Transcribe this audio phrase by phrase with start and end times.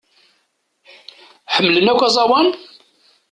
[1.53, 2.49] Ḥemmlen akk aẓawan?